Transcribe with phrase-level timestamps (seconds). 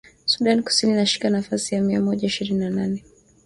[0.31, 3.03] Sudan Kusini inashika nafasi ya mia moja ishirini na nane